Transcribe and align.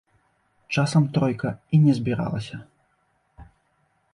Часам 0.75 1.03
тройка 1.17 1.49
і 1.77 1.81
не 1.83 1.93
збіралася. 1.99 2.61